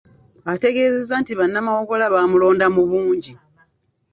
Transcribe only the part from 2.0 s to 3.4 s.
baamulonda mu bungi.